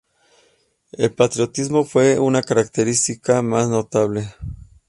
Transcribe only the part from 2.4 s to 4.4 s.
característica más notable.